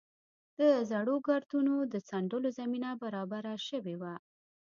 [0.57, 0.59] د
[0.91, 4.13] زړو ګردونو د څنډلو زمینه برابره شوې وه.